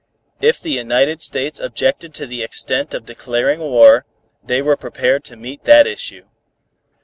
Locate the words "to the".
2.15-2.41